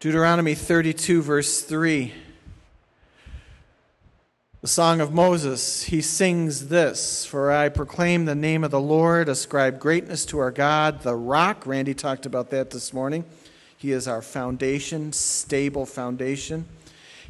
[0.00, 2.12] Deuteronomy 32, verse 3.
[4.64, 9.28] The Song of Moses, he sings this For I proclaim the name of the Lord,
[9.28, 11.66] ascribe greatness to our God, the rock.
[11.66, 13.26] Randy talked about that this morning.
[13.76, 16.64] He is our foundation, stable foundation.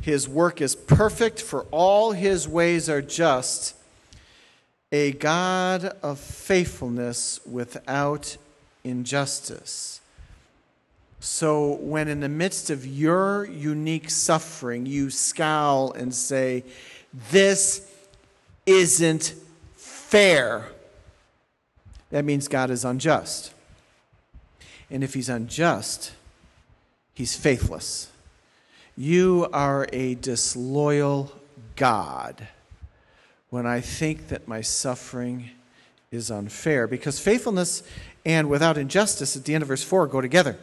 [0.00, 3.74] His work is perfect, for all his ways are just
[4.92, 8.36] a God of faithfulness without
[8.84, 10.00] injustice.
[11.18, 16.62] So, when in the midst of your unique suffering, you scowl and say,
[17.30, 17.90] This
[18.66, 19.34] isn't
[19.76, 20.68] fair,
[22.10, 23.52] that means God is unjust.
[24.90, 26.12] And if He's unjust,
[27.14, 28.08] He's faithless.
[28.96, 31.32] You are a disloyal
[31.76, 32.48] God
[33.50, 35.50] when I think that my suffering
[36.10, 36.86] is unfair.
[36.86, 37.82] Because faithfulness
[38.24, 40.56] and without injustice at the end of verse 4 go together.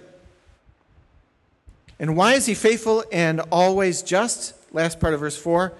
[1.99, 4.53] And why is he faithful and always just?
[4.73, 5.73] Last part of verse 4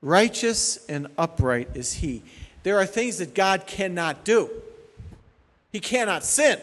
[0.00, 2.22] Righteous and upright is he.
[2.62, 4.50] There are things that God cannot do,
[5.72, 6.58] he cannot sin.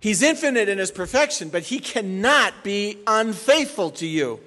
[0.00, 4.38] He's infinite in his perfection, but he cannot be unfaithful to you.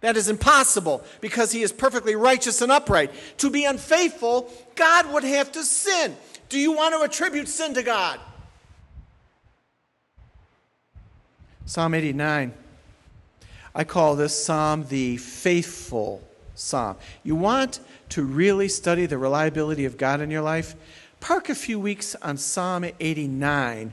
[0.00, 3.12] That is impossible because he is perfectly righteous and upright.
[3.38, 6.16] To be unfaithful, God would have to sin.
[6.48, 8.18] Do you want to attribute sin to God?
[11.64, 12.52] Psalm 89.
[13.78, 16.96] I call this psalm the faithful psalm.
[17.22, 20.74] You want to really study the reliability of God in your life?
[21.20, 23.92] Park a few weeks on Psalm 89.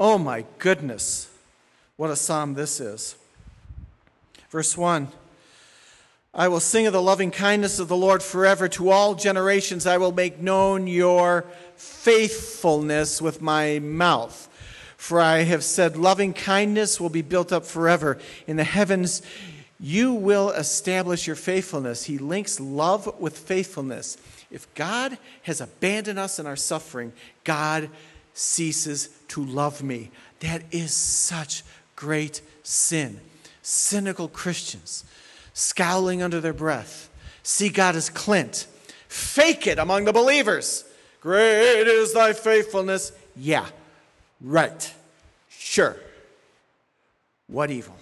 [0.00, 1.30] Oh my goodness,
[1.96, 3.14] what a psalm this is.
[4.50, 5.06] Verse 1
[6.34, 8.66] I will sing of the loving kindness of the Lord forever.
[8.70, 11.44] To all generations I will make known your
[11.76, 14.48] faithfulness with my mouth.
[15.00, 18.18] For I have said, loving kindness will be built up forever.
[18.46, 19.22] In the heavens,
[19.80, 22.04] you will establish your faithfulness.
[22.04, 24.18] He links love with faithfulness.
[24.50, 27.88] If God has abandoned us in our suffering, God
[28.34, 30.10] ceases to love me.
[30.40, 31.64] That is such
[31.96, 33.20] great sin.
[33.62, 35.06] Cynical Christians,
[35.54, 37.08] scowling under their breath,
[37.42, 38.66] see God as Clint,
[39.08, 40.84] fake it among the believers.
[41.22, 43.12] Great is thy faithfulness.
[43.34, 43.66] Yeah,
[44.40, 44.94] Right.
[45.48, 45.96] Sure.
[47.46, 47.96] What evil?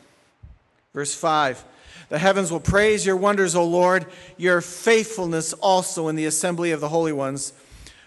[0.95, 1.65] Verse 5
[2.09, 6.81] The heavens will praise your wonders, O Lord, your faithfulness also in the assembly of
[6.81, 7.53] the holy ones.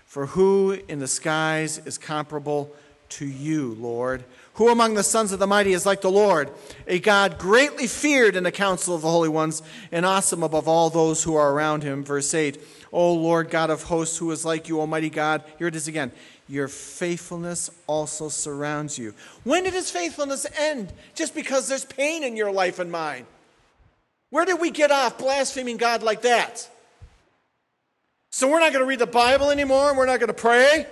[0.05, 2.75] For who in the skies is comparable
[3.09, 4.23] to you, Lord?
[4.55, 6.51] Who among the sons of the mighty is like the Lord,
[6.85, 9.61] a God greatly feared in the council of the holy ones
[9.91, 12.03] and awesome above all those who are around him?
[12.03, 12.61] Verse 8
[12.91, 15.43] O Lord God of hosts, who is like you, Almighty God?
[15.57, 16.11] Here it is again
[16.51, 19.13] your faithfulness also surrounds you.
[19.45, 20.91] When did his faithfulness end?
[21.15, 23.25] Just because there's pain in your life and mine.
[24.31, 26.69] Where did we get off blaspheming God like that?
[28.31, 30.85] So we're not going to read the Bible anymore and we're not going to pray?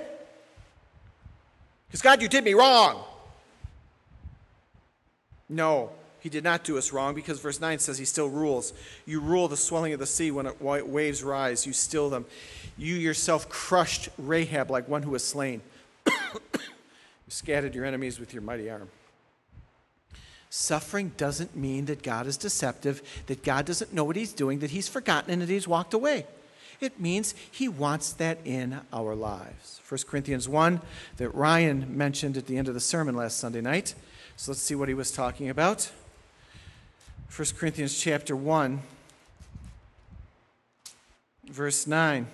[1.88, 3.04] Because God, you did me wrong.
[5.50, 5.91] No.
[6.20, 8.74] He did not do us wrong because verse 9 says he still rules.
[9.05, 12.26] You rule the swelling of the sea when waves rise, you still them.
[12.78, 15.61] You yourself crushed Rahab like one who was slain.
[16.05, 16.11] you
[17.30, 18.89] scattered your enemies with your mighty arm.
[20.49, 24.72] Suffering doesn't mean that God is deceptive, that God doesn't know what he's doing, that
[24.72, 26.26] he's forgotten and that he's walked away.
[26.82, 29.82] It means he wants that in our lives.
[29.88, 30.82] 1 Corinthians 1
[31.17, 33.93] that Ryan mentioned at the end of the sermon last Sunday night.
[34.38, 35.91] So let's see what he was talking about.
[37.36, 38.82] 1 Corinthians chapter 1,
[41.45, 42.27] verse 9.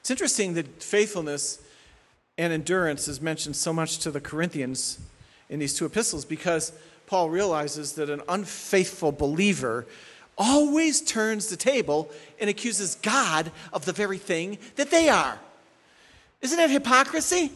[0.00, 1.60] It's interesting that faithfulness
[2.38, 4.98] and endurance is mentioned so much to the Corinthians
[5.48, 6.72] in these two epistles because
[7.06, 9.86] Paul realizes that an unfaithful believer
[10.38, 15.38] always turns the table and accuses God of the very thing that they are.
[16.40, 17.52] Isn't that hypocrisy?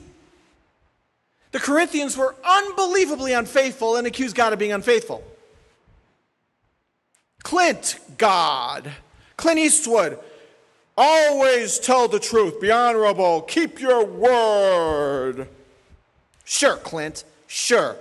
[1.52, 5.24] The Corinthians were unbelievably unfaithful and accused God of being unfaithful.
[7.46, 8.90] Clint God.
[9.36, 10.18] Clint Eastwood.
[10.96, 12.60] Always tell the truth.
[12.60, 13.42] Be honorable.
[13.42, 15.46] Keep your word.
[16.44, 17.22] Sure, Clint.
[17.46, 17.94] Sure.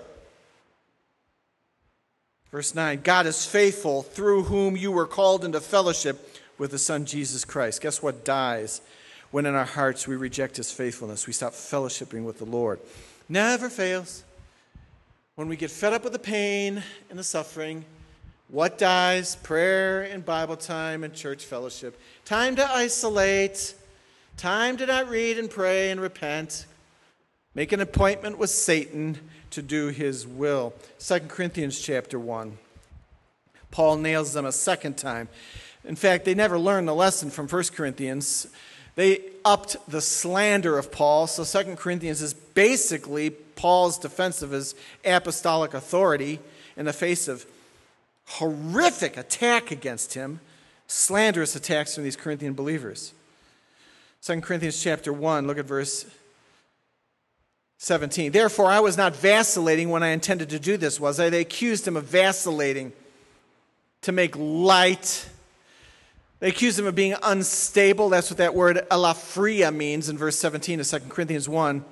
[2.50, 7.06] Verse 9 God is faithful, through whom you were called into fellowship with the Son
[7.06, 7.84] Jesus Christ.
[7.84, 8.82] Guess what dies
[9.30, 11.28] when in our hearts we reject his faithfulness?
[11.28, 12.80] We stop fellowshipping with the Lord.
[13.30, 14.24] Never fails.
[15.36, 16.82] When we get fed up with the pain
[17.12, 17.86] and the suffering,
[18.50, 19.36] what dies?
[19.38, 22.00] Prayer and Bible time and church fellowship.
[22.26, 23.74] Time to isolate.
[24.38, 26.66] Time to not read and pray and repent.
[27.56, 29.18] Make an appointment with Satan
[29.52, 30.74] to do his will.
[31.00, 32.58] 2 Corinthians chapter 1.
[33.72, 35.28] Paul nails them a second time.
[35.84, 38.48] In fact, they never learned the lesson from 1 Corinthians.
[38.96, 41.28] They upped the slander of Paul.
[41.28, 46.40] So 2 Corinthians is basically Paul's defense of his apostolic authority
[46.78, 47.46] in the face of
[48.26, 50.40] horrific attack against him,
[50.88, 53.14] slanderous attacks from these Corinthian believers.
[54.24, 56.06] 2 Corinthians chapter 1, look at verse
[57.78, 58.32] 17.
[58.32, 61.30] Therefore, I was not vacillating when I intended to do this, was I?
[61.30, 62.94] They accused him of vacillating
[64.02, 65.30] to make light.
[66.40, 68.10] They accused him of being unstable.
[68.10, 71.86] That's what that word elaphria means in verse 17 of 2 Corinthians 1.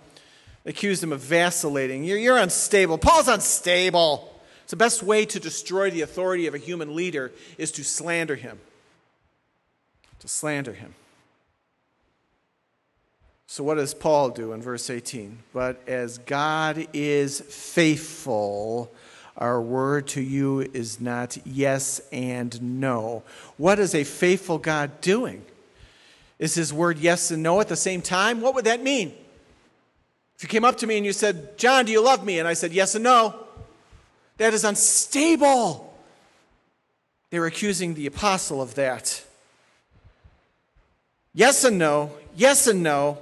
[0.64, 2.04] They accused him of vacillating.
[2.04, 2.98] You're, you're unstable.
[2.98, 4.33] Paul's unstable.
[4.74, 8.60] The best way to destroy the authority of a human leader is to slander him.
[10.22, 10.96] To slander him.
[13.46, 15.38] So, what does Paul do in verse 18?
[15.54, 18.92] But as God is faithful,
[19.38, 23.22] our word to you is not yes and no.
[23.58, 25.46] What is a faithful God doing?
[26.40, 28.42] Is his word yes and no at the same time?
[28.42, 29.14] What would that mean?
[30.36, 32.40] If you came up to me and you said, Jon, do you love me?
[32.40, 33.43] And I said, yes and no,
[34.44, 35.94] that is unstable.
[37.30, 39.24] They were accusing the apostle of that.
[41.34, 43.20] Yes and no, yes and no.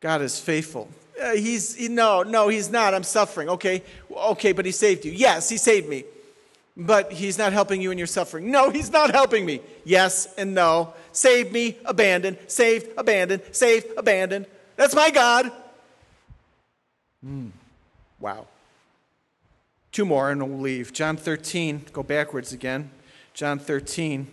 [0.00, 0.88] God is faithful.
[1.20, 2.92] Uh, he's he, no, no, he's not.
[2.92, 3.48] I'm suffering.
[3.48, 3.82] Okay,
[4.14, 5.10] okay, but he saved you.
[5.10, 6.04] Yes, he saved me,
[6.76, 8.50] but he's not helping you in your suffering.
[8.50, 9.62] No, he's not helping me.
[9.84, 10.92] Yes and no.
[11.12, 14.44] Save me, abandon, Saved, abandon, Saved, abandon.
[14.76, 15.50] That's my God.
[17.24, 17.52] Mm.
[18.20, 18.46] Wow.
[19.92, 20.92] Two more and we'll leave.
[20.92, 22.90] John 13, go backwards again.
[23.34, 24.26] John 13.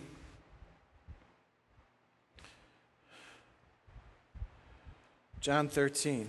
[5.46, 6.28] John 13,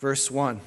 [0.00, 0.58] verse 1.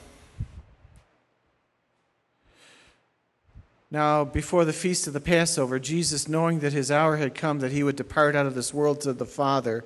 [3.89, 7.71] Now, before the feast of the Passover, Jesus, knowing that his hour had come that
[7.71, 9.83] he would depart out of this world to the Father,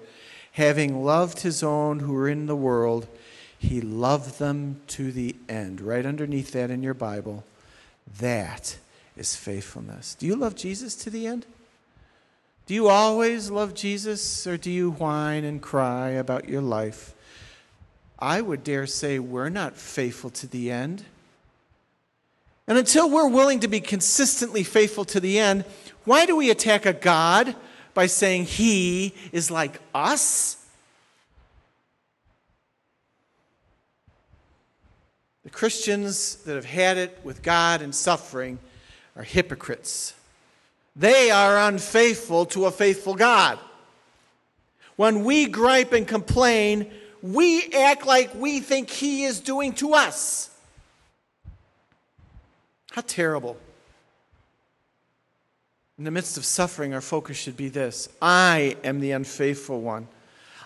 [0.51, 3.07] having loved his own who were in the world,
[3.59, 5.81] he loved them to the end.
[5.81, 7.43] Right underneath that in your Bible,
[8.19, 8.77] that
[9.17, 10.15] is faithfulness.
[10.15, 11.45] Do you love Jesus to the end?
[12.65, 17.13] Do you always love Jesus or do you whine and cry about your life?
[18.17, 21.03] I would dare say we're not faithful to the end.
[22.65, 25.65] And until we're willing to be consistently faithful to the end,
[26.05, 27.55] why do we attack a God
[27.93, 30.58] by saying he is like us?
[35.43, 38.59] The Christians that have had it with God and suffering
[39.15, 40.13] are hypocrites.
[40.95, 43.57] They are unfaithful to a faithful God.
[44.95, 50.49] When we gripe and complain, we act like we think He is doing to us.
[52.91, 53.57] How terrible.
[55.97, 60.07] In the midst of suffering, our focus should be this I am the unfaithful one.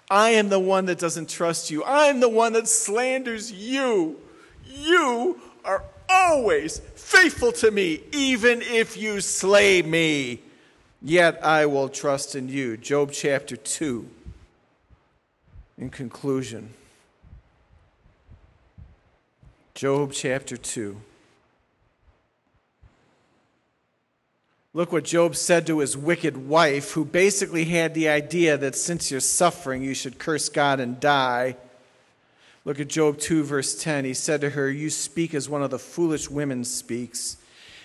[0.10, 1.84] I am the one that doesn't trust you.
[1.84, 4.20] I'm the one that slanders you.
[4.68, 10.40] You are always faithful to me, even if you slay me.
[11.02, 12.78] Yet I will trust in you.
[12.78, 14.08] Job chapter 2.
[15.78, 16.74] In conclusion,
[19.74, 20.96] Job chapter 2.
[24.76, 29.12] Look what Job said to his wicked wife, who basically had the idea that since
[29.12, 31.58] you're suffering, you should curse God and die.
[32.66, 34.06] Look at Job 2, verse 10.
[34.06, 37.38] He said to her, You speak as one of the foolish women speaks.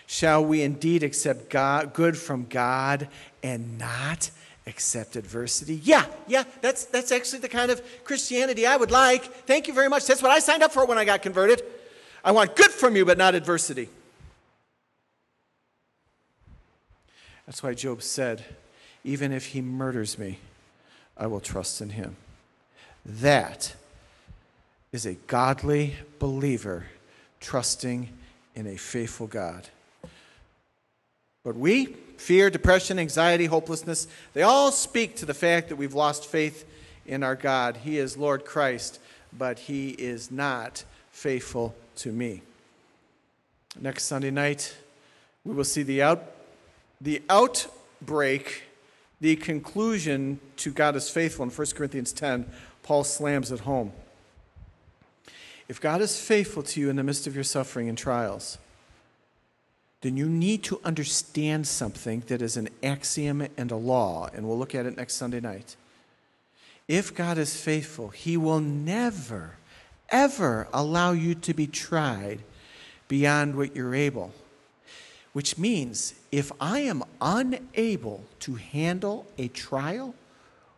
[0.07, 3.09] Shall we indeed accept God, good from God
[3.43, 4.31] and not
[4.67, 5.81] accept adversity?
[5.83, 9.25] Yeah, yeah, that's, that's actually the kind of Christianity I would like.
[9.25, 10.07] Thank you very much.
[10.07, 11.63] That's what I signed up for when I got converted.
[12.25, 13.89] I want good from you, but not adversity.
[17.47, 18.45] That's why Job said,
[19.05, 20.39] Even if he murders me,
[21.17, 22.17] I will trust in him.
[23.05, 23.75] That
[24.93, 26.87] is a godly believer
[27.41, 28.09] trusting
[28.55, 29.69] in a faithful God.
[31.45, 31.87] But we,
[32.17, 36.69] fear, depression, anxiety, hopelessness, they all speak to the fact that we've lost faith
[37.07, 37.79] in our God.
[37.79, 38.99] He is Lord Christ,
[39.37, 42.43] but He is not faithful to me.
[43.81, 44.77] Next Sunday night,
[45.45, 46.23] we will see the, out,
[47.01, 48.63] the outbreak,
[49.21, 52.51] the conclusion to God is faithful in 1 Corinthians 10.
[52.83, 53.93] Paul slams it home.
[55.69, 58.57] If God is faithful to you in the midst of your suffering and trials,
[60.01, 64.59] then you need to understand something that is an axiom and a law, and we'll
[64.59, 65.77] look at it next Sunday night.
[66.87, 69.57] If God is faithful, He will never,
[70.09, 72.41] ever allow you to be tried
[73.09, 74.33] beyond what you're able.
[75.35, 80.15] Which means if I am unable to handle a trial,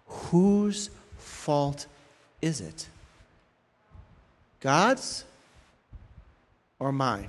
[0.06, 1.86] whose fault
[2.42, 2.88] is it?
[4.60, 5.24] God's
[6.78, 7.28] or mine?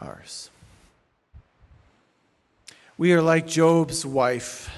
[0.00, 0.50] Ours.
[2.98, 4.70] We are like Job's wife.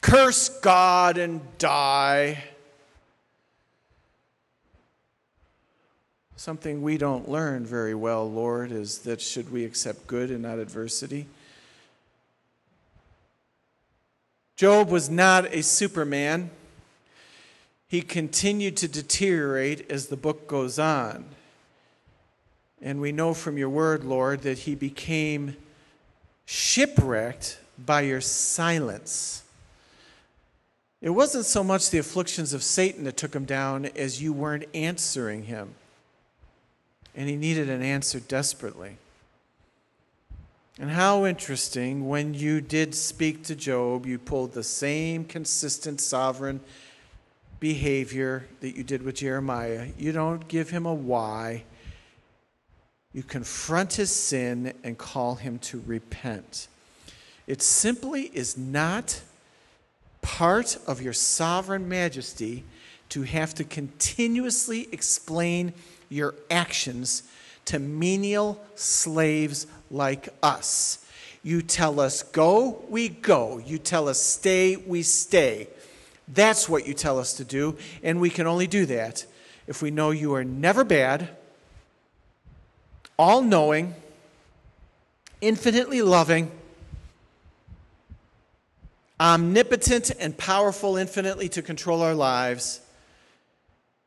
[0.00, 2.44] curse God and die.
[6.36, 10.58] Something we don't learn very well, Lord, is that should we accept good and not
[10.58, 11.26] adversity?
[14.56, 16.50] Job was not a superman.
[17.94, 21.26] He continued to deteriorate as the book goes on.
[22.82, 25.56] And we know from your word, Lord, that he became
[26.44, 29.44] shipwrecked by your silence.
[31.00, 34.64] It wasn't so much the afflictions of Satan that took him down as you weren't
[34.74, 35.76] answering him.
[37.14, 38.96] And he needed an answer desperately.
[40.80, 46.58] And how interesting, when you did speak to Job, you pulled the same consistent sovereign
[47.64, 49.88] behavior that you did with Jeremiah.
[49.96, 51.64] You don't give him a why,
[53.14, 56.68] you confront his sin and call him to repent.
[57.46, 59.22] It simply is not
[60.20, 62.64] part of your sovereign majesty
[63.08, 65.72] to have to continuously explain
[66.10, 67.22] your actions
[67.64, 71.02] to menial slaves like us.
[71.42, 73.56] You tell us go, we go.
[73.56, 75.68] You tell us stay, we stay.
[76.28, 79.26] That's what you tell us to do, and we can only do that
[79.66, 81.28] if we know you are never bad,
[83.18, 83.94] all knowing,
[85.40, 86.50] infinitely loving,
[89.20, 92.80] omnipotent and powerful infinitely to control our lives,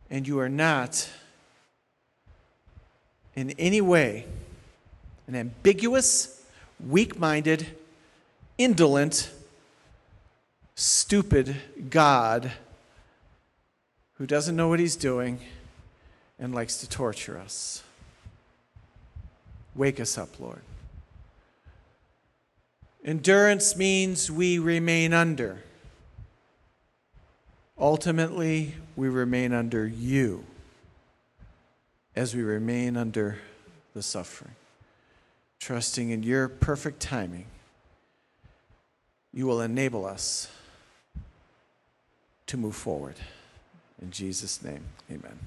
[0.09, 1.09] and you are not
[3.36, 4.26] in any way
[5.28, 6.43] an ambiguous,
[6.80, 7.68] weak minded,
[8.57, 9.30] indolent,
[10.78, 11.55] stupid
[11.89, 12.51] God
[14.19, 15.39] who doesn't know what he's doing
[16.38, 17.82] and likes to torture us.
[19.75, 20.61] Wake us up, Lord.
[23.03, 25.63] Endurance means we remain under.
[27.80, 30.45] Ultimately, we remain under you
[32.15, 33.38] as we remain under
[33.95, 34.53] the suffering,
[35.59, 37.45] trusting in your perfect timing.
[39.34, 40.49] You will enable us
[42.47, 43.15] to move forward.
[44.01, 45.39] In Jesus' name, amen.